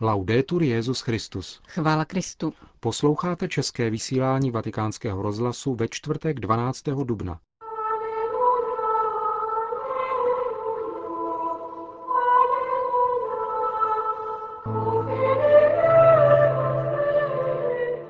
Laudetur 0.00 0.62
Jezus 0.62 1.00
Christus. 1.00 1.60
Chvála 1.68 2.04
Kristu. 2.04 2.52
Posloucháte 2.80 3.48
české 3.48 3.90
vysílání 3.90 4.50
Vatikánského 4.50 5.22
rozhlasu 5.22 5.74
ve 5.74 5.88
čtvrtek 5.88 6.40
12. 6.40 6.82
dubna. 6.82 7.38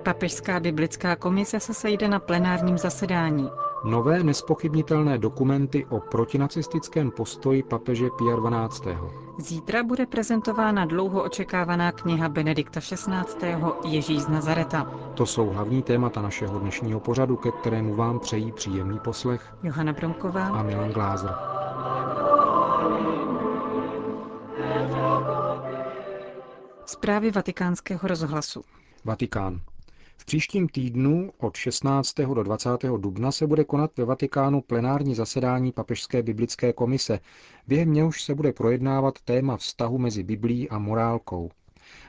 Papežská 0.03 0.61
biblická 0.61 1.17
komise 1.17 1.61
se 1.61 1.75
sejde 1.75 2.09
na 2.09 2.19
plenárním 2.19 2.79
zasedání. 2.79 3.49
Nové 3.87 4.23
nespochybnitelné 4.23 5.19
dokumenty 5.19 5.87
o 5.87 6.01
protinacistickém 6.01 7.11
postoji 7.11 7.63
papeže 7.63 8.07
Pia 8.19 8.37
12. 8.37 8.85
Zítra 9.39 9.83
bude 9.83 10.07
prezentována 10.07 10.85
dlouho 10.85 11.23
očekávaná 11.23 11.93
kniha 11.93 12.29
Benedikta 12.29 12.81
XVI. 12.81 13.57
Ježíš 13.85 14.23
z 14.23 14.29
Nazareta. 14.29 14.91
To 15.15 15.27
jsou 15.27 15.47
hlavní 15.51 15.83
témata 15.83 16.23
našeho 16.23 16.59
dnešního 16.59 17.01
pořadu, 17.01 17.37
ke 17.37 17.51
kterému 17.53 17.95
vám 17.95 18.19
přejí 18.21 18.53
příjemný 18.53 18.99
poslech 18.99 19.55
Johana 19.63 19.93
Bromková 19.93 20.47
a 20.49 20.63
Milan 20.63 20.91
Glázer. 20.91 21.35
Zprávy 26.87 27.31
vatikánského 27.31 28.09
rozhlasu. 28.09 28.63
Vatikán. 29.05 29.61
V 30.19 30.25
příštím 30.25 30.69
týdnu 30.69 31.31
od 31.39 31.57
16. 31.57 32.15
do 32.35 32.43
20. 32.43 32.71
dubna 32.99 33.33
se 33.33 33.47
bude 33.47 33.65
konat 33.65 33.91
ve 33.97 34.05
Vatikánu 34.05 34.61
plenární 34.61 35.15
zasedání 35.15 35.73
Papežské 35.73 36.23
biblické 36.23 36.73
komise, 36.73 37.21
během 37.69 37.93
něhož 37.93 38.23
se 38.23 38.35
bude 38.35 38.53
projednávat 38.53 39.21
téma 39.21 39.57
vztahu 39.57 39.99
mezi 39.99 40.23
Biblí 40.23 40.69
a 40.69 40.79
morálkou. 40.79 41.51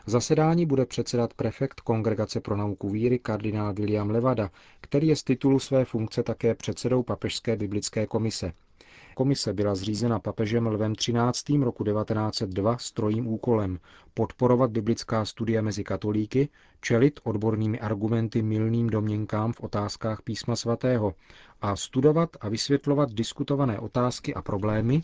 Zasedání 0.05 0.65
bude 0.65 0.85
předsedat 0.85 1.33
prefekt 1.33 1.81
Kongregace 1.81 2.41
pro 2.41 2.57
nauku 2.57 2.89
víry 2.89 3.19
kardinál 3.19 3.73
William 3.73 4.09
Levada, 4.09 4.51
který 4.81 5.07
je 5.07 5.15
z 5.15 5.23
titulu 5.23 5.59
své 5.59 5.85
funkce 5.85 6.23
také 6.23 6.55
předsedou 6.55 7.03
Papežské 7.03 7.55
biblické 7.55 8.07
komise. 8.07 8.53
Komise 9.17 9.53
byla 9.53 9.75
zřízena 9.75 10.19
papežem 10.19 10.67
Lvem 10.67 10.93
XIII. 10.95 11.63
roku 11.63 11.83
1902 11.83 12.77
s 12.77 12.91
trojím 12.91 13.27
úkolem 13.27 13.79
podporovat 14.13 14.71
biblická 14.71 15.25
studia 15.25 15.61
mezi 15.61 15.83
katolíky, 15.83 16.49
čelit 16.81 17.19
odbornými 17.23 17.79
argumenty 17.79 18.41
milným 18.41 18.89
domněnkám 18.89 19.53
v 19.53 19.61
otázkách 19.61 20.21
písma 20.21 20.55
svatého 20.55 21.13
a 21.61 21.75
studovat 21.75 22.29
a 22.41 22.49
vysvětlovat 22.49 23.11
diskutované 23.11 23.79
otázky 23.79 24.33
a 24.33 24.41
problémy, 24.41 25.01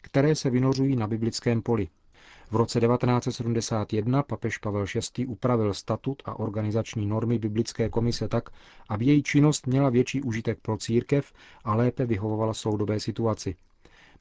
které 0.00 0.34
se 0.34 0.50
vynořují 0.50 0.96
na 0.96 1.06
biblickém 1.06 1.62
poli. 1.62 1.88
V 2.50 2.56
roce 2.56 2.80
1971 2.80 4.22
papež 4.22 4.58
Pavel 4.58 4.84
VI. 5.18 5.26
upravil 5.26 5.74
statut 5.74 6.22
a 6.24 6.38
organizační 6.38 7.06
normy 7.06 7.38
biblické 7.38 7.88
komise 7.88 8.28
tak, 8.28 8.48
aby 8.88 9.04
její 9.04 9.22
činnost 9.22 9.66
měla 9.66 9.90
větší 9.90 10.22
užitek 10.22 10.58
pro 10.62 10.76
církev 10.76 11.32
a 11.64 11.74
lépe 11.74 12.06
vyhovovala 12.06 12.54
soudobé 12.54 13.00
situaci. 13.00 13.56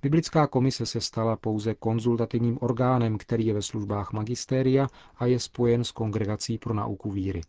Biblická 0.02 0.48
komise 0.48 0.86
se 0.86 1.02
stala 1.02 1.36
pouze 1.36 1.74
konzultativním 1.76 2.58
orgánem, 2.62 3.18
který 3.18 3.46
je 3.46 3.54
ve 3.54 3.62
službách 3.62 4.14
magistéria 4.14 4.88
a 5.18 5.26
je 5.26 5.40
spojen 5.40 5.84
s 5.84 5.92
Kongregací 5.92 6.58
pro 6.58 6.74
nauku 6.74 7.12
víry. 7.12 7.42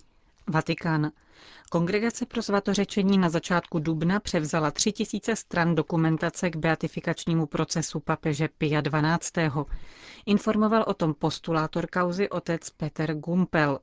Vatikán. 0.47 1.11
Kongregace 1.71 2.27
pro 2.27 2.43
svatořečení 2.43 3.19
na 3.19 3.29
začátku 3.29 3.79
dubna 3.79 4.21
převzala 4.21 4.71
3000 4.71 5.37
stran 5.37 5.75
dokumentace 5.75 6.51
k 6.51 6.57
beatifikačnímu 6.57 7.47
procesu 7.47 8.01
papeže 8.01 8.49
Pia 8.59 8.83
XII. 8.83 9.51
Informoval 10.27 10.85
o 10.87 10.95
tom 10.95 11.15
postulátor 11.15 11.87
kauzy 11.87 12.29
otec 12.29 12.71
Peter 12.71 13.15
Gumpel. 13.15 13.79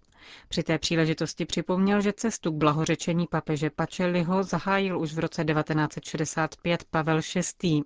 Při 0.49 0.63
té 0.63 0.77
příležitosti 0.77 1.45
připomněl, 1.45 2.01
že 2.01 2.13
cestu 2.13 2.51
k 2.51 2.55
blahořečení 2.55 3.27
papeže 3.27 3.69
Pacelliho 3.69 4.43
zahájil 4.43 4.99
už 4.99 5.13
v 5.13 5.19
roce 5.19 5.45
1965 5.45 6.83
Pavel 6.83 7.21
VI. 7.63 7.81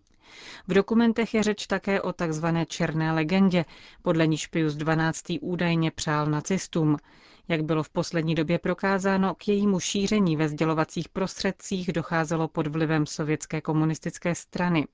V 0.67 0.73
dokumentech 0.73 1.33
je 1.33 1.43
řeč 1.43 1.67
také 1.67 2.01
o 2.01 2.13
takzvané 2.13 2.65
černé 2.65 3.11
legendě, 3.11 3.65
podle 4.01 4.27
níž 4.27 4.47
Pius 4.47 4.75
XII. 4.75 5.39
údajně 5.39 5.91
přál 5.91 6.25
nacistům. 6.25 6.97
Jak 7.47 7.63
bylo 7.63 7.83
v 7.83 7.89
poslední 7.89 8.35
době 8.35 8.59
prokázáno, 8.59 9.35
k 9.35 9.47
jejímu 9.47 9.79
šíření 9.79 10.35
ve 10.37 10.49
sdělovacích 10.49 11.09
prostředcích 11.09 11.93
docházelo 11.93 12.47
pod 12.47 12.67
vlivem 12.67 13.05
sovětské 13.05 13.61
komunistické 13.61 14.35
strany. 14.35 14.87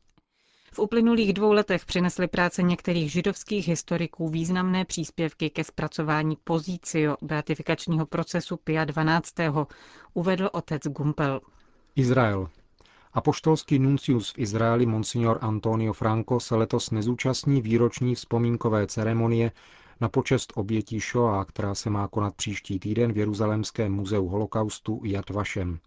V 0.74 0.80
uplynulých 0.80 1.34
dvou 1.34 1.52
letech 1.52 1.86
přinesly 1.86 2.28
práce 2.28 2.64
některých 2.64 3.12
židovských 3.12 3.68
historiků 3.68 4.30
významné 4.30 4.86
příspěvky 4.86 5.50
ke 5.50 5.64
zpracování 5.64 6.38
pozício 6.44 7.18
beatifikačního 7.22 8.06
procesu 8.06 8.58
Pia 8.58 8.86
XII., 8.86 9.50
uvedl 10.14 10.50
otec 10.54 10.82
Gumpel. 10.84 11.42
Izrael. 11.96 12.50
Apoštolský 13.14 13.80
nuncius 13.80 14.32
v 14.34 14.40
Izraeli 14.40 14.86
Monsignor 14.86 15.38
Antonio 15.42 15.94
Franco 15.94 16.40
se 16.40 16.56
letos 16.56 16.92
nezúčastní 16.92 17.62
výroční 17.62 18.16
vzpomínkové 18.16 18.88
ceremonie 18.88 19.52
na 20.02 20.10
počest 20.10 20.54
obětí 20.56 21.00
Shoah, 21.00 21.48
která 21.48 21.76
se 21.76 21.90
má 21.90 22.08
konat 22.08 22.36
příští 22.36 22.80
týden 22.80 23.14
v 23.14 23.18
Jeruzalémském 23.18 23.94
muzeu 23.94 24.28
holokaustu 24.28 25.02
Yad 25.04 25.30
Vashem. 25.30 25.80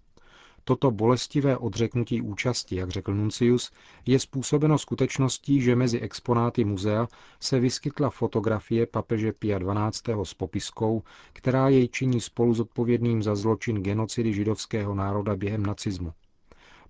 Toto 0.65 0.91
bolestivé 0.91 1.57
odřeknutí 1.57 2.23
účasti, 2.23 2.77
jak 2.77 2.91
řekl 2.91 3.15
Nuncius, 3.15 3.71
je 4.07 4.19
způsobeno 4.19 4.79
skutečností, 4.79 5.61
že 5.61 5.77
mezi 5.77 6.01
exponáty 6.01 6.65
muzea 6.65 7.09
se 7.41 7.61
vyskytla 7.61 8.11
fotografie 8.11 8.87
papeže 8.87 9.33
Pia 9.33 9.59
XII. 9.59 10.17
s 10.23 10.35
popiskou, 10.35 11.03
která 11.33 11.69
jej 11.69 11.89
činí 11.89 12.21
spolu 12.21 12.55
zodpovědným 12.55 13.23
za 13.23 13.35
zločin 13.35 13.83
genocidy 13.83 14.33
židovského 14.33 14.95
národa 14.95 15.37
během 15.37 15.67
nacismu. 15.67 16.13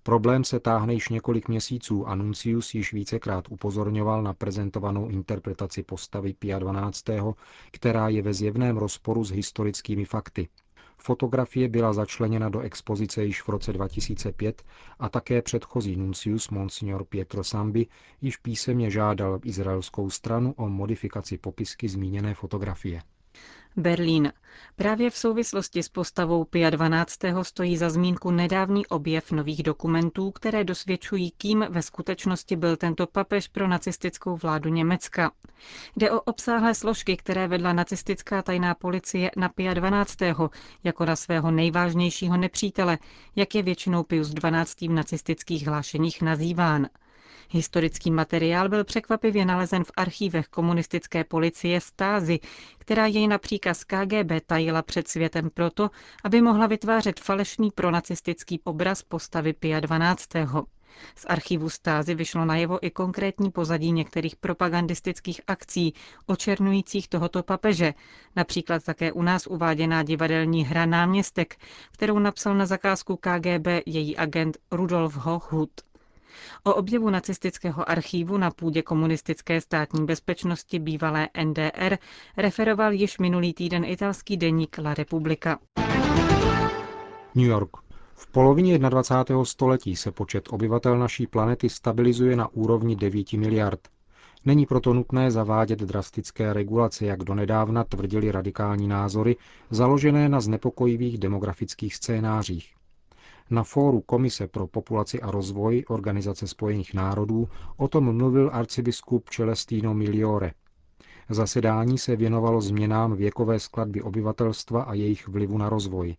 Problém 0.03 0.43
se 0.43 0.59
táhne 0.59 0.93
již 0.93 1.09
několik 1.09 1.47
měsíců 1.47 2.07
a 2.07 2.15
Nuncius 2.15 2.73
již 2.75 2.93
vícekrát 2.93 3.45
upozorňoval 3.49 4.23
na 4.23 4.33
prezentovanou 4.33 5.07
interpretaci 5.09 5.83
postavy 5.83 6.33
Pia 6.33 6.59
XII., 6.91 7.21
která 7.71 8.09
je 8.09 8.21
ve 8.21 8.33
zjevném 8.33 8.77
rozporu 8.77 9.23
s 9.23 9.31
historickými 9.31 10.05
fakty. 10.05 10.47
Fotografie 10.97 11.69
byla 11.69 11.93
začleněna 11.93 12.49
do 12.49 12.59
expozice 12.59 13.25
již 13.25 13.41
v 13.41 13.49
roce 13.49 13.73
2005 13.73 14.63
a 14.99 15.09
také 15.09 15.41
předchozí 15.41 15.95
nuncius 15.95 16.49
Monsignor 16.49 17.05
Pietro 17.05 17.43
Sambi 17.43 17.87
již 18.21 18.37
písemně 18.37 18.91
žádal 18.91 19.39
izraelskou 19.43 20.09
stranu 20.09 20.53
o 20.57 20.69
modifikaci 20.69 21.37
popisky 21.37 21.89
zmíněné 21.89 22.33
fotografie. 22.33 23.01
Berlín. 23.75 24.33
Právě 24.75 25.09
v 25.09 25.17
souvislosti 25.17 25.83
s 25.83 25.89
postavou 25.89 26.43
Pia 26.43 26.69
12. 26.69 27.19
stojí 27.41 27.77
za 27.77 27.89
zmínku 27.89 28.31
nedávný 28.31 28.87
objev 28.87 29.31
nových 29.31 29.63
dokumentů, 29.63 30.31
které 30.31 30.63
dosvědčují, 30.63 31.31
kým 31.37 31.65
ve 31.69 31.81
skutečnosti 31.81 32.55
byl 32.55 32.77
tento 32.77 33.07
papež 33.07 33.47
pro 33.47 33.67
nacistickou 33.67 34.37
vládu 34.37 34.69
Německa. 34.69 35.31
Jde 35.97 36.11
o 36.11 36.21
obsáhlé 36.21 36.75
složky, 36.75 37.17
které 37.17 37.47
vedla 37.47 37.73
nacistická 37.73 38.41
tajná 38.41 38.75
policie 38.75 39.31
na 39.37 39.49
Pia 39.49 39.73
12. 39.73 40.17
jako 40.83 41.05
na 41.05 41.15
svého 41.15 41.51
nejvážnějšího 41.51 42.37
nepřítele, 42.37 42.97
jak 43.35 43.55
je 43.55 43.63
většinou 43.63 44.03
Pius 44.03 44.29
12. 44.29 44.81
v 44.81 44.89
nacistických 44.89 45.67
hlášeních 45.67 46.21
nazýván. 46.21 46.87
Historický 47.53 48.11
materiál 48.11 48.69
byl 48.69 48.83
překvapivě 48.83 49.45
nalezen 49.45 49.83
v 49.83 49.91
archívech 49.97 50.47
komunistické 50.47 51.23
policie 51.23 51.81
Stázy, 51.81 52.39
která 52.77 53.05
jej 53.05 53.27
na 53.27 53.37
příkaz 53.37 53.83
KGB 53.83 54.31
tajila 54.45 54.81
před 54.81 55.07
světem 55.07 55.49
proto, 55.53 55.89
aby 56.23 56.41
mohla 56.41 56.67
vytvářet 56.67 57.19
falešný 57.19 57.71
pronacistický 57.71 58.61
obraz 58.63 59.03
postavy 59.03 59.53
Pia 59.53 59.79
12. 59.79 60.29
Z 61.15 61.25
archivu 61.27 61.69
stázy 61.69 62.15
vyšlo 62.15 62.45
najevo 62.45 62.85
i 62.85 62.91
konkrétní 62.91 63.51
pozadí 63.51 63.91
některých 63.91 64.35
propagandistických 64.35 65.41
akcí 65.47 65.93
očernujících 66.25 67.07
tohoto 67.07 67.43
papeže, 67.43 67.93
například 68.35 68.83
také 68.83 69.11
u 69.11 69.21
nás 69.21 69.47
uváděná 69.47 70.03
divadelní 70.03 70.65
hra 70.65 70.85
Náměstek, 70.85 71.55
kterou 71.91 72.19
napsal 72.19 72.55
na 72.55 72.65
zakázku 72.65 73.15
KGB 73.17 73.67
její 73.85 74.17
agent 74.17 74.57
Rudolf 74.71 75.15
Hochhut. 75.15 75.71
O 76.63 76.73
objevu 76.73 77.09
nacistického 77.09 77.89
archívu 77.89 78.37
na 78.37 78.51
půdě 78.51 78.81
komunistické 78.81 79.61
státní 79.61 80.05
bezpečnosti 80.05 80.79
bývalé 80.79 81.29
NDR 81.43 81.97
referoval 82.37 82.93
již 82.93 83.17
minulý 83.17 83.53
týden 83.53 83.85
italský 83.85 84.37
deník 84.37 84.77
La 84.77 84.93
Repubblica. 84.93 85.59
New 87.35 87.47
York. 87.47 87.69
V 88.15 88.27
polovině 88.31 88.79
21. 88.79 89.45
století 89.45 89.95
se 89.95 90.11
počet 90.11 90.47
obyvatel 90.49 90.99
naší 90.99 91.27
planety 91.27 91.69
stabilizuje 91.69 92.35
na 92.35 92.47
úrovni 92.53 92.95
9 92.95 93.33
miliard. 93.33 93.79
Není 94.45 94.65
proto 94.65 94.93
nutné 94.93 95.31
zavádět 95.31 95.79
drastické 95.79 96.53
regulace, 96.53 97.05
jak 97.05 97.23
donedávna 97.23 97.83
tvrdili 97.83 98.31
radikální 98.31 98.87
názory, 98.87 99.35
založené 99.69 100.29
na 100.29 100.41
znepokojivých 100.41 101.17
demografických 101.17 101.95
scénářích. 101.95 102.73
Na 103.51 103.63
fóru 103.63 104.01
Komise 104.01 104.47
pro 104.47 104.67
populaci 104.67 105.21
a 105.21 105.31
rozvoj 105.31 105.85
Organizace 105.87 106.47
spojených 106.47 106.93
národů 106.93 107.49
o 107.77 107.87
tom 107.87 108.17
mluvil 108.17 108.49
arcibiskup 108.53 109.29
Celestino 109.29 109.93
Miliore. 109.93 110.51
Zasedání 111.29 111.97
se 111.97 112.15
věnovalo 112.15 112.61
změnám 112.61 113.15
věkové 113.15 113.59
skladby 113.59 114.01
obyvatelstva 114.01 114.83
a 114.83 114.93
jejich 114.93 115.27
vlivu 115.27 115.57
na 115.57 115.69
rozvoj. 115.69 116.15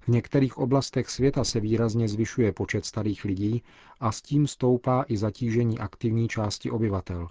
V 0.00 0.08
některých 0.08 0.58
oblastech 0.58 1.10
světa 1.10 1.44
se 1.44 1.60
výrazně 1.60 2.08
zvyšuje 2.08 2.52
počet 2.52 2.84
starých 2.84 3.24
lidí 3.24 3.62
a 4.00 4.12
s 4.12 4.22
tím 4.22 4.46
stoupá 4.46 5.04
i 5.08 5.16
zatížení 5.16 5.78
aktivní 5.78 6.28
části 6.28 6.70
obyvatel. 6.70 7.28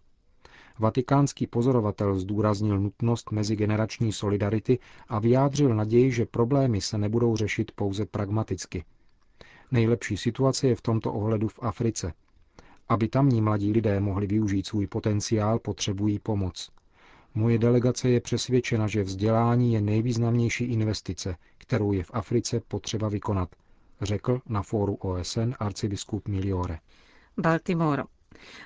Vatikánský 0.80 1.48
pozorovatel 1.48 2.20
zdůraznil 2.20 2.80
nutnost 2.80 3.32
mezigenerační 3.32 4.12
solidarity 4.12 4.80
a 5.08 5.20
vyjádřil 5.20 5.76
naději, 5.76 6.12
že 6.12 6.26
problémy 6.26 6.82
se 6.82 6.98
nebudou 6.98 7.36
řešit 7.36 7.72
pouze 7.76 8.06
pragmaticky. 8.06 8.84
Nejlepší 9.72 10.18
situace 10.18 10.68
je 10.68 10.76
v 10.76 10.82
tomto 10.82 11.14
ohledu 11.14 11.48
v 11.48 11.60
Africe. 11.62 12.14
Aby 12.90 13.08
tamní 13.08 13.42
mladí 13.42 13.72
lidé 13.72 14.00
mohli 14.00 14.28
využít 14.28 14.68
svůj 14.68 14.88
potenciál, 14.88 15.60
potřebují 15.60 16.20
pomoc. 16.20 16.70
Moje 17.36 17.58
delegace 17.58 18.10
je 18.10 18.22
přesvědčena, 18.22 18.88
že 18.88 19.04
vzdělání 19.04 19.74
je 19.74 19.82
nejvýznamnější 19.82 20.64
investice, 20.64 21.36
kterou 21.58 21.92
je 21.92 22.04
v 22.04 22.12
Africe 22.14 22.62
potřeba 22.68 23.10
vykonat, 23.10 23.50
řekl 24.02 24.42
na 24.46 24.62
fóru 24.62 24.96
OSN 24.96 25.54
arcibiskup 25.60 26.28
Miliore. 26.28 26.80
Baltimore. 27.38 28.04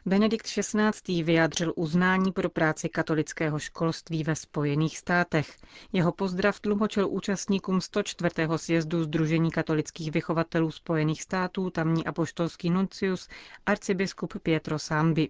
Benedikt 0.05 0.45
XVI. 0.45 1.23
vyjádřil 1.23 1.73
uznání 1.75 2.31
pro 2.31 2.49
práci 2.49 2.89
katolického 2.89 3.59
školství 3.59 4.23
ve 4.23 4.35
Spojených 4.35 4.97
státech. 4.97 5.57
Jeho 5.93 6.11
pozdrav 6.11 6.59
tlumočil 6.59 7.07
účastníkům 7.09 7.81
104. 7.81 8.29
sjezdu 8.55 9.03
Združení 9.03 9.51
katolických 9.51 10.11
vychovatelů 10.11 10.71
Spojených 10.71 11.21
států 11.21 11.69
tamní 11.69 12.05
apoštolský 12.05 12.69
nuncius 12.69 13.27
arcibiskup 13.65 14.33
Pietro 14.43 14.79
Sambi. 14.79 15.29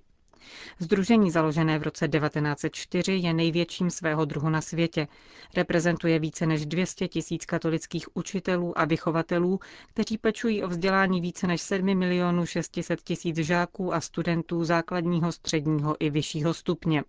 Združení 0.79 1.31
založené 1.31 1.79
v 1.79 1.83
roce 1.83 2.07
1904 2.07 3.13
je 3.13 3.33
největším 3.33 3.89
svého 3.89 4.25
druhu 4.25 4.49
na 4.49 4.61
světě. 4.61 5.07
Reprezentuje 5.55 6.19
více 6.19 6.45
než 6.45 6.65
200 6.65 7.07
tisíc 7.07 7.45
katolických 7.45 8.17
učitelů 8.17 8.79
a 8.79 8.85
vychovatelů, 8.85 9.59
kteří 9.87 10.17
pečují 10.17 10.63
o 10.63 10.67
vzdělání 10.67 11.21
více 11.21 11.47
než 11.47 11.61
7 11.61 11.95
milionů 11.97 12.45
600 12.45 13.01
tisíc 13.01 13.37
žáků 13.37 13.93
a 13.93 14.01
studentů 14.01 14.63
základního, 14.63 15.31
středního 15.31 15.95
i 15.99 16.09
vyššího 16.09 16.53
stupně. 16.53 17.03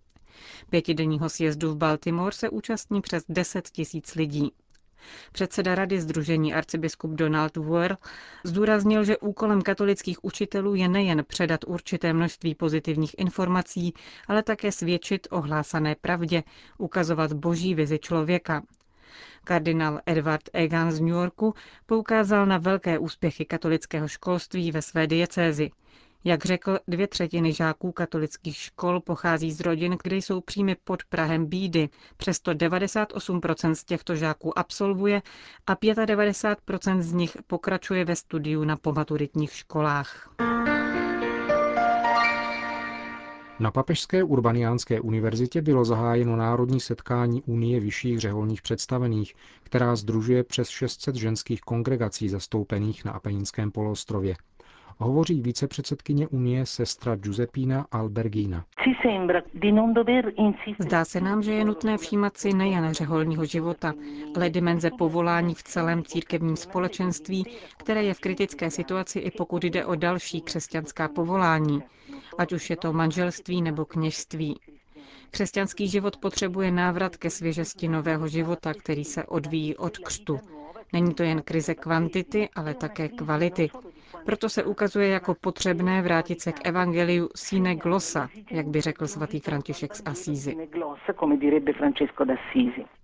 Pětidenního 0.69 1.29
sjezdu 1.29 1.71
v 1.71 1.77
Baltimore 1.77 2.35
se 2.35 2.49
účastní 2.49 3.01
přes 3.01 3.23
10 3.29 3.69
tisíc 3.69 4.15
lidí. 4.15 4.51
Předseda 5.31 5.75
Rady 5.75 6.01
Združení 6.01 6.53
arcibiskup 6.53 7.11
Donald 7.11 7.57
Weir 7.57 7.95
zdůraznil, 8.43 9.03
že 9.03 9.17
úkolem 9.17 9.61
katolických 9.61 10.25
učitelů 10.25 10.75
je 10.75 10.87
nejen 10.87 11.23
předat 11.27 11.59
určité 11.67 12.13
množství 12.13 12.55
pozitivních 12.55 13.15
informací, 13.17 13.93
ale 14.27 14.43
také 14.43 14.71
svědčit 14.71 15.27
o 15.31 15.41
hlásané 15.41 15.95
pravdě, 16.01 16.43
ukazovat 16.77 17.33
boží 17.33 17.75
vizi 17.75 17.99
člověka. 17.99 18.63
Kardinál 19.43 19.99
Edward 20.05 20.49
Egan 20.53 20.91
z 20.91 20.99
New 20.99 21.09
Yorku 21.09 21.53
poukázal 21.85 22.45
na 22.45 22.57
velké 22.57 22.99
úspěchy 22.99 23.45
katolického 23.45 24.07
školství 24.07 24.71
ve 24.71 24.81
své 24.81 25.07
diecézi. 25.07 25.71
Jak 26.25 26.45
řekl, 26.45 26.79
dvě 26.87 27.07
třetiny 27.07 27.53
žáků 27.53 27.91
katolických 27.91 28.55
škol 28.57 28.99
pochází 28.99 29.51
z 29.51 29.59
rodin, 29.59 29.97
kde 30.03 30.15
jsou 30.15 30.41
příjmy 30.41 30.75
pod 30.83 31.03
Prahem 31.03 31.45
bídy. 31.45 31.89
Přesto 32.17 32.51
98% 32.51 33.71
z 33.71 33.83
těchto 33.83 34.15
žáků 34.15 34.59
absolvuje 34.59 35.21
a 35.67 35.75
95% 35.75 37.01
z 37.01 37.13
nich 37.13 37.37
pokračuje 37.47 38.05
ve 38.05 38.15
studiu 38.15 38.63
na 38.63 38.77
pomaturitních 38.77 39.51
školách. 39.53 40.35
Na 43.59 43.71
Papežské 43.71 44.23
urbaniánské 44.23 45.01
univerzitě 45.01 45.61
bylo 45.61 45.85
zahájeno 45.85 46.35
národní 46.35 46.79
setkání 46.79 47.41
Unie 47.41 47.79
vyšších 47.79 48.19
řeholních 48.19 48.61
představených, 48.61 49.33
která 49.63 49.95
združuje 49.95 50.43
přes 50.43 50.69
600 50.69 51.15
ženských 51.15 51.61
kongregací 51.61 52.29
zastoupených 52.29 53.05
na 53.05 53.11
Apenínském 53.11 53.71
poloostrově 53.71 54.35
hovoří 54.97 55.41
vícepředsedkyně 55.41 56.27
Unie 56.27 56.65
sestra 56.65 57.15
Giuseppina 57.15 57.85
Albergina. 57.91 58.65
Zdá 60.79 61.05
se 61.05 61.21
nám, 61.21 61.43
že 61.43 61.53
je 61.53 61.65
nutné 61.65 61.97
všímat 61.97 62.37
si 62.37 62.53
nejen 62.53 62.93
řeholního 62.93 63.45
života, 63.45 63.93
ale 64.35 64.49
dimenze 64.49 64.91
povolání 64.97 65.53
v 65.55 65.63
celém 65.63 66.03
církevním 66.03 66.55
společenství, 66.55 67.45
které 67.77 68.03
je 68.03 68.13
v 68.13 68.19
kritické 68.19 68.71
situaci 68.71 69.19
i 69.19 69.31
pokud 69.31 69.63
jde 69.63 69.85
o 69.85 69.95
další 69.95 70.41
křesťanská 70.41 71.07
povolání, 71.07 71.83
ať 72.37 72.53
už 72.53 72.69
je 72.69 72.77
to 72.77 72.93
manželství 72.93 73.61
nebo 73.61 73.85
kněžství. 73.85 74.59
Křesťanský 75.31 75.87
život 75.87 76.17
potřebuje 76.17 76.71
návrat 76.71 77.17
ke 77.17 77.29
svěžesti 77.29 77.87
nového 77.87 78.27
života, 78.27 78.73
který 78.73 79.03
se 79.03 79.23
odvíjí 79.23 79.77
od 79.77 79.97
křtu. 79.97 80.39
Není 80.93 81.13
to 81.13 81.23
jen 81.23 81.41
krize 81.41 81.75
kvantity, 81.75 82.49
ale 82.55 82.73
také 82.73 83.09
kvality. 83.09 83.69
Proto 84.25 84.49
se 84.49 84.63
ukazuje 84.63 85.07
jako 85.07 85.35
potřebné 85.41 86.01
vrátit 86.01 86.41
se 86.41 86.51
k 86.51 86.67
evangeliu 86.67 87.29
sine 87.35 87.75
glossa, 87.75 88.29
jak 88.51 88.67
by 88.67 88.81
řekl 88.81 89.07
svatý 89.07 89.39
František 89.39 89.95
z 89.95 90.01
Asízy. 90.05 90.55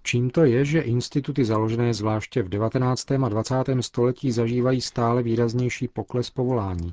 Čím 0.03 0.29
to 0.29 0.43
je, 0.43 0.65
že 0.65 0.81
instituty 0.81 1.45
založené 1.45 1.93
zvláště 1.93 2.41
v 2.43 2.49
19. 2.49 3.11
a 3.11 3.29
20. 3.29 3.55
století 3.81 4.31
zažívají 4.31 4.81
stále 4.81 5.23
výraznější 5.23 5.87
pokles 5.87 6.29
povolání? 6.29 6.91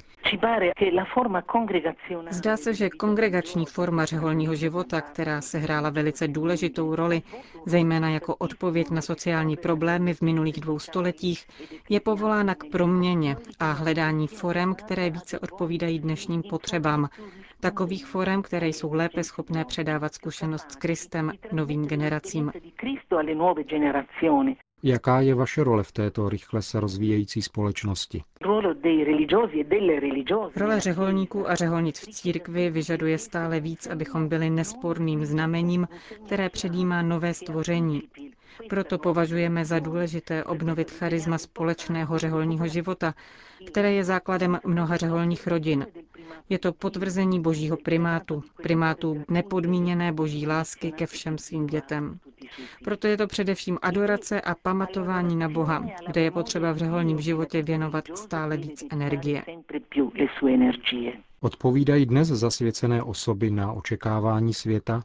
Zdá 2.30 2.56
se, 2.56 2.74
že 2.74 2.90
kongregační 2.90 3.66
forma 3.66 4.04
řeholního 4.04 4.54
života, 4.54 5.00
která 5.00 5.40
se 5.40 5.58
hrála 5.58 5.90
velice 5.90 6.28
důležitou 6.28 6.94
roli, 6.94 7.22
zejména 7.66 8.10
jako 8.10 8.36
odpověď 8.36 8.90
na 8.90 9.02
sociální 9.02 9.56
problémy 9.56 10.14
v 10.14 10.22
minulých 10.22 10.60
dvou 10.60 10.78
stoletích, 10.78 11.46
je 11.88 12.00
povolána 12.00 12.54
k 12.54 12.64
proměně 12.64 13.36
a 13.60 13.72
hledání 14.06 14.26
forem, 14.26 14.74
které 14.74 15.10
více 15.10 15.38
odpovídají 15.38 15.98
dnešním 15.98 16.42
potřebám. 16.42 17.08
Takových 17.60 18.06
forem, 18.06 18.42
které 18.42 18.68
jsou 18.68 18.92
lépe 18.92 19.24
schopné 19.24 19.64
předávat 19.64 20.14
zkušenost 20.14 20.72
s 20.72 20.76
Kristem 20.76 21.32
novým 21.52 21.86
generacím. 21.86 22.52
Jaká 24.82 25.20
je 25.20 25.34
vaše 25.34 25.64
role 25.64 25.82
v 25.82 25.92
této 25.92 26.28
rychle 26.28 26.62
se 26.62 26.80
rozvíjející 26.80 27.42
společnosti? 27.42 28.22
Role 30.56 30.80
řeholníků 30.80 31.50
a 31.50 31.54
řeholnic 31.54 32.00
v 32.00 32.06
církvi 32.06 32.70
vyžaduje 32.70 33.18
stále 33.18 33.60
víc, 33.60 33.86
abychom 33.86 34.28
byli 34.28 34.50
nesporným 34.50 35.24
znamením, 35.24 35.88
které 36.26 36.48
předjímá 36.48 37.02
nové 37.02 37.34
stvoření. 37.34 38.02
Proto 38.68 38.98
považujeme 38.98 39.64
za 39.64 39.78
důležité 39.78 40.44
obnovit 40.44 40.90
charisma 40.90 41.38
společného 41.38 42.18
řeholního 42.18 42.68
života, 42.68 43.14
které 43.66 43.92
je 43.92 44.04
základem 44.04 44.58
mnoha 44.64 44.96
řeholních 44.96 45.46
rodin. 45.46 45.86
Je 46.48 46.58
to 46.58 46.72
potvrzení 46.72 47.40
božího 47.40 47.76
primátu, 47.76 48.42
primátu 48.62 49.24
nepodmíněné 49.28 50.12
boží 50.12 50.46
lásky 50.46 50.92
ke 50.92 51.06
všem 51.06 51.38
svým 51.38 51.66
dětem. 51.66 52.18
Proto 52.84 53.06
je 53.06 53.16
to 53.16 53.26
především 53.26 53.78
adorace 53.82 54.40
a 54.40 54.54
pamatování 54.54 55.36
na 55.36 55.48
Boha, 55.48 55.84
kde 56.06 56.20
je 56.20 56.30
potřeba 56.30 56.72
v 56.72 56.76
řeholním 56.76 57.20
životě 57.20 57.62
věnovat 57.62 58.04
stále 58.14 58.56
víc 58.56 58.84
energie. 58.92 59.42
Odpovídají 61.40 62.06
dnes 62.06 62.28
zasvěcené 62.28 63.02
osoby 63.02 63.50
na 63.50 63.72
očekávání 63.72 64.54
světa? 64.54 65.02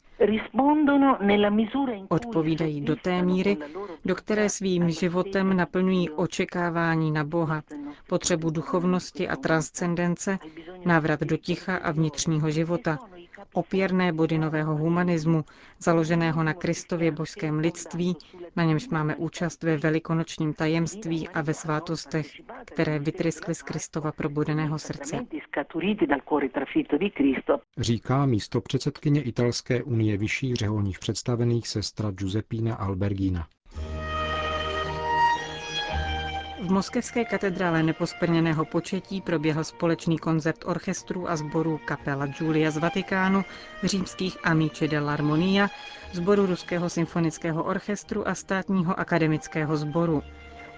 Odpovídají 2.10 2.82
do 2.82 2.96
té 2.96 3.22
míry, 3.22 3.58
do 4.06 4.16
které 4.16 4.50
svým 4.50 4.90
životem 4.90 5.58
naplňují 5.58 6.10
očekávání 6.10 7.12
na 7.12 7.24
Boha, 7.24 7.64
potřebu 8.08 8.50
duchovnosti 8.50 9.30
a 9.30 9.36
transcendence, 9.36 10.40
návrat 10.86 11.20
do 11.20 11.38
ticha 11.38 11.78
a 11.78 11.92
vnitřního 11.92 12.52
života, 12.52 13.00
opěrné 13.54 14.14
body 14.14 14.38
nového 14.38 14.76
humanismu, 14.78 15.46
založeného 15.80 16.44
na 16.44 16.54
Kristově 16.54 17.12
božském 17.12 17.60
lidství, 17.60 18.16
na 18.56 18.64
němž 18.64 18.88
máme 18.90 19.16
účast 19.16 19.64
ve 19.64 19.78
velikonočním 19.78 20.54
tajemství 20.54 21.28
a 21.30 21.42
ve 21.42 21.54
svátostech, 21.54 22.28
které 22.66 23.00
vytryskly 23.00 23.56
z 23.56 23.62
Kristova 23.62 24.12
probudeného 24.12 24.80
srdce. 24.80 25.26
Říká 27.78 28.26
místo 28.26 28.62
předsedkyně 28.62 29.22
Italské 29.22 29.84
unie 29.84 30.18
vyšších 30.18 30.56
řeholních 30.56 31.00
představených 31.00 31.68
sestra 31.68 32.12
Giuseppina 32.12 32.76
Albergina. 32.76 33.48
V 36.62 36.72
moskevské 36.72 37.26
katedrále 37.26 37.84
neposprněného 37.84 38.66
početí 38.66 39.22
proběhl 39.22 39.64
společný 39.64 40.18
koncert 40.18 40.66
orchestrů 40.66 41.30
a 41.30 41.36
sborů 41.36 41.80
kapela 41.86 42.26
Giulia 42.26 42.72
z 42.72 42.78
Vatikánu, 42.78 43.46
římských 43.84 44.38
Amici 44.44 44.88
dell'Armonia, 44.88 45.70
sboru 46.12 46.46
Ruského 46.46 46.90
symfonického 46.90 47.64
orchestru 47.64 48.28
a 48.28 48.36
státního 48.36 49.00
akademického 49.00 49.78
sboru. 49.78 50.24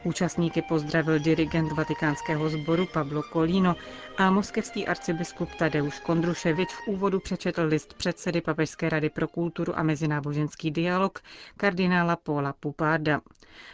Účastníky 0.03 0.61
pozdravil 0.61 1.19
dirigent 1.19 1.71
vatikánského 1.71 2.49
sboru 2.49 2.85
Pablo 2.93 3.21
Colino 3.33 3.75
a 4.17 4.31
moskevský 4.31 4.87
arcibiskup 4.87 5.55
Tadeusz 5.55 5.99
Kondruševič 5.99 6.69
v 6.73 6.87
úvodu 6.87 7.19
přečetl 7.19 7.61
list 7.65 7.93
předsedy 7.93 8.41
Papežské 8.41 8.89
rady 8.89 9.09
pro 9.09 9.27
kulturu 9.27 9.79
a 9.79 9.83
mezináboženský 9.83 10.71
dialog 10.71 11.19
kardinála 11.57 12.15
Paula 12.15 12.53
Pupárda. 12.59 13.21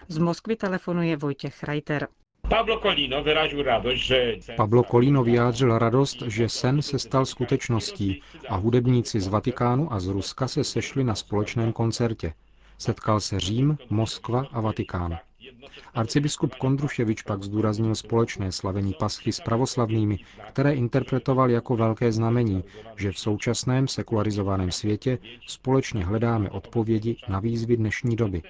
Z 0.07 0.17
Moskvy 0.17 0.55
telefonuje 0.55 1.17
Vojtěch 1.17 1.63
Reiter. 1.63 2.07
Pablo 2.49 2.79
Colino 2.79 3.23
radost, 3.63 3.97
že... 3.97 4.35
Pablo 4.55 4.83
Colino 4.83 5.23
vyjádřil 5.23 5.77
radost, 5.77 6.21
že 6.21 6.49
sen 6.49 6.81
se 6.81 6.99
stal 6.99 7.25
skutečností 7.25 8.21
a 8.49 8.55
hudebníci 8.55 9.19
z 9.19 9.27
Vatikánu 9.27 9.93
a 9.93 9.99
z 9.99 10.07
Ruska 10.07 10.47
se 10.47 10.63
sešli 10.63 11.03
na 11.03 11.15
společném 11.15 11.73
koncertě. 11.73 12.33
Setkal 12.77 13.19
se 13.19 13.39
Řím, 13.39 13.77
Moskva 13.89 14.45
a 14.51 14.61
Vatikán. 14.61 15.17
Arcibiskup 15.93 16.55
Kondruševič 16.55 17.21
pak 17.21 17.43
zdůraznil 17.43 17.95
společné 17.95 18.51
slavení 18.51 18.93
paschy 18.99 19.31
s 19.31 19.39
pravoslavnými, 19.39 20.19
které 20.49 20.73
interpretoval 20.73 21.49
jako 21.51 21.75
velké 21.75 22.11
znamení, 22.11 22.63
že 22.97 23.11
v 23.11 23.19
současném 23.19 23.87
sekularizovaném 23.87 24.71
světě 24.71 25.19
společně 25.47 26.05
hledáme 26.05 26.49
odpovědi 26.49 27.17
na 27.29 27.39
výzvy 27.39 27.77
dnešní 27.77 28.15
doby. 28.15 28.41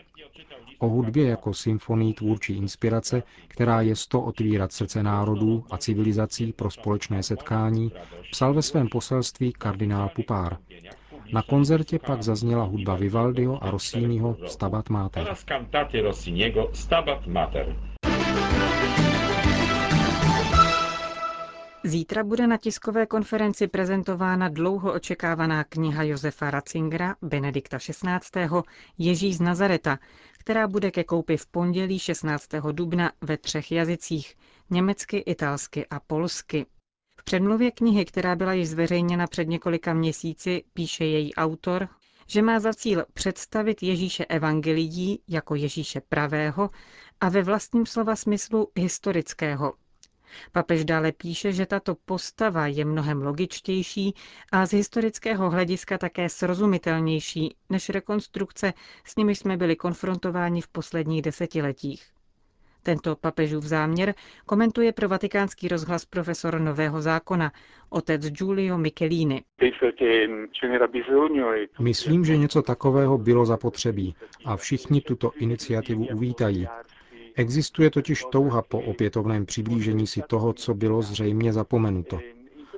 O 0.79 0.87
hudbě 0.87 1.27
jako 1.27 1.53
symfonii 1.53 2.13
tvůrčí 2.13 2.53
inspirace, 2.57 3.23
která 3.47 3.81
je 3.81 3.95
sto 3.95 4.21
otvírat 4.21 4.71
srdce 4.73 5.03
národů 5.03 5.63
a 5.71 5.77
civilizací 5.77 6.53
pro 6.53 6.71
společné 6.71 7.23
setkání, 7.23 7.91
psal 8.31 8.53
ve 8.53 8.61
svém 8.61 8.87
poselství 8.89 9.53
kardinál 9.53 10.09
Pupár. 10.15 10.57
Na 11.33 11.41
koncertě 11.41 11.99
pak 11.99 12.21
zazněla 12.23 12.63
hudba 12.63 12.95
Vivaldiho 12.95 13.63
a 13.63 13.71
Rossiniho 13.71 14.37
Stabat 14.47 14.89
Mater. 14.89 15.35
Zítra 21.83 22.23
bude 22.23 22.47
na 22.47 22.57
tiskové 22.57 23.05
konferenci 23.05 23.67
prezentována 23.67 24.49
dlouho 24.49 24.93
očekávaná 24.93 25.63
kniha 25.63 26.03
Josefa 26.03 26.51
Ratzingera 26.51 27.15
Benedikta 27.21 27.77
XVI. 27.77 28.09
Ježíš 28.97 29.37
z 29.37 29.41
Nazareta, 29.41 29.99
která 30.39 30.67
bude 30.67 30.91
ke 30.91 31.03
koupi 31.03 31.37
v 31.37 31.45
pondělí 31.47 31.99
16. 31.99 32.47
dubna 32.71 33.11
ve 33.21 33.37
třech 33.37 33.71
jazycích 33.71 34.35
německy, 34.69 35.17
italsky 35.17 35.85
a 35.87 35.99
polsky. 35.99 36.65
Předmluvě 37.29 37.71
knihy, 37.71 38.05
která 38.05 38.35
byla 38.35 38.53
již 38.53 38.69
zveřejněna 38.69 39.27
před 39.27 39.47
několika 39.47 39.93
měsíci, 39.93 40.63
píše 40.73 41.05
její 41.05 41.35
autor, 41.35 41.87
že 42.27 42.41
má 42.41 42.59
za 42.59 42.73
cíl 42.73 43.05
představit 43.13 43.83
Ježíše 43.83 44.25
evangelií 44.25 45.19
jako 45.27 45.55
Ježíše 45.55 46.01
pravého 46.01 46.69
a 47.21 47.29
ve 47.29 47.43
vlastním 47.43 47.85
slova 47.85 48.15
smyslu 48.15 48.67
historického. 48.77 49.73
Papež 50.51 50.85
dále 50.85 51.11
píše, 51.11 51.51
že 51.53 51.65
tato 51.65 51.95
postava 52.05 52.67
je 52.67 52.85
mnohem 52.85 53.21
logičtější 53.21 54.13
a 54.51 54.65
z 54.65 54.71
historického 54.73 55.49
hlediska 55.49 55.97
také 55.97 56.29
srozumitelnější 56.29 57.55
než 57.69 57.89
rekonstrukce, 57.89 58.73
s 59.05 59.15
nimi 59.15 59.35
jsme 59.35 59.57
byli 59.57 59.75
konfrontováni 59.75 60.61
v 60.61 60.67
posledních 60.67 61.21
desetiletích. 61.21 62.03
Tento 62.89 63.15
papežův 63.15 63.63
záměr 63.63 64.13
komentuje 64.45 64.91
pro 64.93 65.09
vatikánský 65.09 65.67
rozhlas 65.67 66.05
profesor 66.05 66.59
Nového 66.59 67.01
zákona, 67.01 67.51
otec 67.89 68.29
Giulio 68.29 68.77
Michelini. 68.77 69.43
Myslím, 71.79 72.25
že 72.25 72.37
něco 72.37 72.61
takového 72.61 73.17
bylo 73.17 73.45
zapotřebí 73.45 74.15
a 74.45 74.57
všichni 74.57 75.01
tuto 75.01 75.31
iniciativu 75.35 76.07
uvítají. 76.13 76.67
Existuje 77.35 77.89
totiž 77.89 78.23
touha 78.31 78.61
po 78.61 78.79
opětovném 78.79 79.45
přiblížení 79.45 80.07
si 80.07 80.21
toho, 80.27 80.53
co 80.53 80.73
bylo 80.73 81.01
zřejmě 81.01 81.53
zapomenuto. 81.53 82.19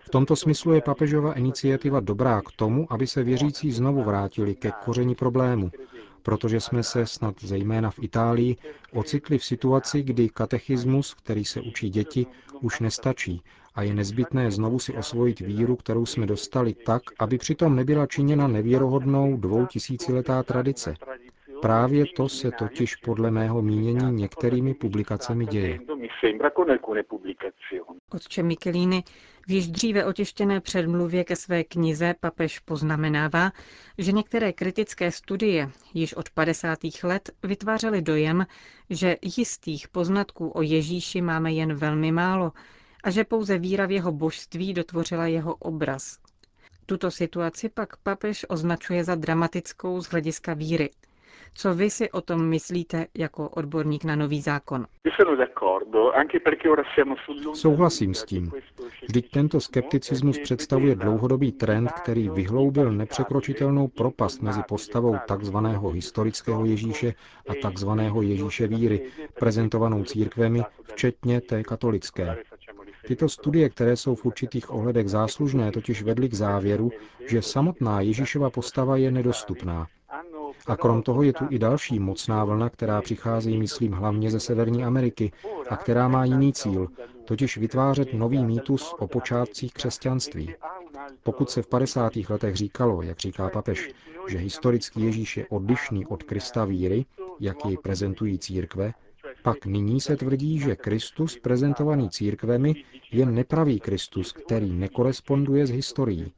V 0.02 0.10
tomto 0.10 0.36
smyslu 0.36 0.74
je 0.74 0.82
papežova 0.82 1.34
iniciativa 1.34 2.00
dobrá 2.00 2.42
k 2.42 2.52
tomu, 2.52 2.88
aby 2.94 3.08
se 3.08 3.24
věřící 3.24 3.72
znovu 3.72 4.04
vrátili 4.04 4.56
ke 4.56 4.72
koření 4.86 5.16
problému, 5.16 5.72
protože 6.24 6.60
jsme 6.60 6.84
se 6.84 7.06
snad 7.06 7.36
zejména 7.42 7.92
v 7.92 8.00
Itálii 8.04 8.58
ocitli 8.94 9.38
v 9.38 9.46
situaci, 9.46 10.04
kdy 10.04 10.30
katechismus, 10.30 11.14
který 11.14 11.46
se 11.46 11.62
učí 11.62 11.90
děti, 11.90 12.26
už 12.62 12.80
nestačí 12.80 13.42
a 13.76 13.82
je 13.84 13.94
nezbytné 13.94 14.52
znovu 14.52 14.80
si 14.80 14.94
osvojit 14.94 15.40
víru, 15.40 15.76
kterou 15.76 16.06
jsme 16.06 16.26
dostali 16.26 16.74
tak, 16.74 17.02
aby 17.20 17.38
přitom 17.38 17.76
nebyla 17.76 18.06
činěna 18.08 18.48
nevěrohodnou 18.48 19.38
dvoutisíciletá 19.38 20.44
tradice. 20.44 20.94
Právě 21.62 22.06
to 22.16 22.30
se 22.30 22.52
totiž 22.52 22.96
podle 22.96 23.32
mého 23.32 23.62
mínění 23.62 24.12
některými 24.12 24.74
publikacemi 24.74 25.46
děje. 25.46 25.80
Otče 28.10 28.44
Michelini 28.44 29.04
v 29.48 29.52
již 29.52 29.68
dříve 29.68 30.06
otěštěné 30.06 30.62
předmluvě 30.62 31.24
ke 31.24 31.36
své 31.36 31.64
knize 31.64 32.16
papež 32.20 32.60
poznamenává, 32.60 33.52
že 33.98 34.12
některé 34.12 34.54
kritické 34.54 35.12
studie 35.12 35.70
již 35.94 36.14
od 36.14 36.30
50. 36.30 36.80
let 37.04 37.30
vytvářely 37.44 38.02
dojem, 38.02 38.46
že 38.90 39.18
jistých 39.38 39.88
poznatků 39.88 40.50
o 40.50 40.62
Ježíši 40.62 41.22
máme 41.22 41.52
jen 41.52 41.74
velmi 41.74 42.12
málo 42.12 42.52
a 43.04 43.12
že 43.12 43.24
pouze 43.24 43.58
víra 43.58 43.86
v 43.86 43.92
jeho 43.92 44.12
božství 44.12 44.74
dotvořila 44.74 45.28
jeho 45.28 45.56
obraz. 45.56 46.20
Tuto 46.86 47.12
situaci 47.12 47.70
pak 47.70 47.98
papež 47.98 48.46
označuje 48.50 49.04
za 49.04 49.16
dramatickou 49.16 50.02
z 50.02 50.08
hlediska 50.08 50.54
víry– 50.54 50.90
co 51.54 51.74
vy 51.74 51.90
si 51.90 52.12
o 52.12 52.22
tom 52.22 52.50
myslíte 52.50 53.06
jako 53.18 53.50
odborník 53.50 54.04
na 54.04 54.16
nový 54.16 54.42
zákon? 54.42 54.88
Souhlasím 57.54 58.14
s 58.14 58.24
tím. 58.24 58.52
Vždyť 59.08 59.32
tento 59.32 59.60
skepticismus 59.60 60.40
představuje 60.40 60.96
dlouhodobý 60.96 61.52
trend, 61.52 61.92
který 61.92 62.30
vyhloubil 62.30 62.92
nepřekročitelnou 62.92 63.88
propast 63.88 64.42
mezi 64.42 64.62
postavou 64.68 65.16
takzvaného 65.28 65.90
historického 65.90 66.66
Ježíše 66.66 67.14
a 67.50 67.54
takzvaného 67.62 68.22
Ježíše 68.22 68.68
víry, 68.68 69.12
prezentovanou 69.40 70.04
církvemi, 70.04 70.62
včetně 70.84 71.42
té 71.42 71.64
katolické. 71.64 72.38
Tyto 73.08 73.30
studie, 73.30 73.70
které 73.70 73.96
jsou 73.96 74.16
v 74.16 74.26
určitých 74.26 74.74
ohledech 74.74 75.10
záslužné, 75.10 75.72
totiž 75.72 76.04
vedly 76.04 76.30
k 76.30 76.34
závěru, 76.34 76.92
že 77.28 77.42
samotná 77.42 78.02
Ježíšova 78.02 78.50
postava 78.50 78.98
je 78.98 79.12
nedostupná. 79.12 79.88
A 80.68 80.76
krom 80.76 81.02
toho 81.02 81.24
je 81.24 81.34
tu 81.34 81.46
i 81.50 81.60
další 81.60 82.00
mocná 82.00 82.46
vlna, 82.46 82.70
která 82.70 83.02
přichází, 83.02 83.58
myslím, 83.58 83.92
hlavně 83.92 84.32
ze 84.32 84.40
Severní 84.40 84.84
Ameriky 84.84 85.32
a 85.70 85.78
která 85.78 86.08
má 86.08 86.26
jiný 86.26 86.54
cíl, 86.54 86.88
totiž 87.26 87.58
vytvářet 87.58 88.14
nový 88.14 88.46
mýtus 88.46 88.96
o 89.00 89.08
počátcích 89.08 89.74
křesťanství. 89.74 90.56
Pokud 91.24 91.50
se 91.50 91.62
v 91.62 91.68
50. 91.68 92.14
letech 92.30 92.56
říkalo, 92.56 93.02
jak 93.02 93.20
říká 93.20 93.50
papež, 93.50 93.92
že 94.28 94.38
historický 94.38 95.04
Ježíš 95.04 95.38
je 95.38 95.48
odlišný 95.50 96.06
od 96.06 96.24
Krista 96.24 96.66
víry, 96.66 97.06
jak 97.40 97.66
jej 97.66 97.78
prezentují 97.78 98.40
církve, 98.40 98.94
pak 99.44 99.66
nyní 99.66 100.02
se 100.02 100.18
tvrdí, 100.18 100.60
že 100.60 100.76
Kristus 100.76 101.40
prezentovaný 101.40 102.10
církvemi 102.10 102.76
je 103.12 103.26
nepravý 103.26 103.80
Kristus, 103.80 104.32
který 104.32 104.74
nekoresponduje 104.74 105.68
s 105.68 105.70
historií. 105.70 106.32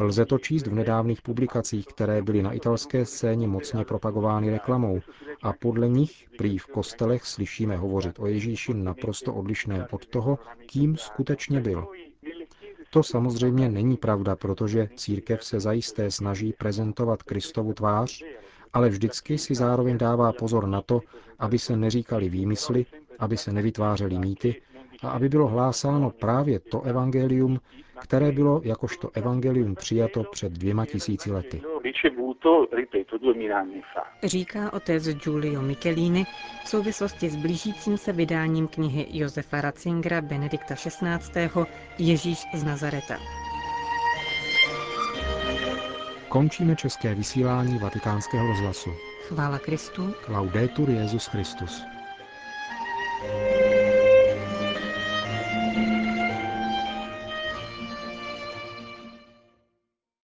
Lze 0.00 0.24
to 0.26 0.38
číst 0.38 0.66
v 0.66 0.74
nedávných 0.74 1.22
publikacích, 1.22 1.86
které 1.86 2.22
byly 2.22 2.42
na 2.42 2.52
italské 2.52 3.06
scéně 3.06 3.48
mocně 3.48 3.84
propagovány 3.84 4.50
reklamou 4.50 5.00
a 5.42 5.52
podle 5.52 5.88
nich 5.88 6.28
prý 6.38 6.58
v 6.58 6.66
kostelech 6.66 7.24
slyšíme 7.24 7.76
hovořit 7.76 8.18
o 8.18 8.26
Ježíši 8.26 8.74
naprosto 8.74 9.34
odlišném 9.34 9.86
od 9.90 10.06
toho, 10.06 10.38
kým 10.66 10.96
skutečně 10.96 11.60
byl. 11.60 11.86
To 12.90 13.02
samozřejmě 13.02 13.68
není 13.68 13.96
pravda, 13.96 14.36
protože 14.36 14.88
církev 14.96 15.44
se 15.44 15.60
zajisté 15.60 16.10
snaží 16.10 16.52
prezentovat 16.58 17.22
Kristovu 17.22 17.72
tvář, 17.72 18.22
ale 18.72 18.88
vždycky 18.88 19.38
si 19.38 19.54
zároveň 19.54 19.98
dává 19.98 20.32
pozor 20.32 20.66
na 20.66 20.82
to, 20.82 21.00
aby 21.38 21.58
se 21.58 21.76
neříkali 21.76 22.28
výmysly, 22.28 22.86
aby 23.18 23.36
se 23.36 23.52
nevytvářely 23.52 24.18
mýty 24.18 24.62
a 25.06 25.10
aby 25.10 25.28
bylo 25.28 25.46
hlásáno 25.46 26.10
právě 26.10 26.60
to 26.60 26.82
evangelium, 26.82 27.60
které 28.00 28.32
bylo 28.32 28.60
jakožto 28.64 29.10
evangelium 29.14 29.74
přijato 29.74 30.24
před 30.24 30.52
dvěma 30.52 30.86
tisíci 30.86 31.32
lety. 31.32 31.62
Říká 34.22 34.72
otec 34.72 35.08
Giulio 35.08 35.62
Michelini 35.62 36.24
v 36.64 36.68
souvislosti 36.68 37.28
s 37.28 37.36
blížícím 37.36 37.96
se 37.98 38.12
vydáním 38.12 38.68
knihy 38.68 39.06
Josefa 39.10 39.60
Ratzingera 39.60 40.20
Benedikta 40.20 40.74
XVI. 40.74 41.48
Ježíš 41.98 42.38
z 42.54 42.64
Nazareta. 42.64 43.14
Končíme 46.28 46.76
české 46.76 47.14
vysílání 47.14 47.78
vatikánského 47.78 48.46
rozhlasu. 48.46 48.90
Chvála 49.28 49.58
Kristu. 49.58 50.14
Laudetur 50.28 50.90
Jezus 50.90 51.26
Christus. 51.26 51.84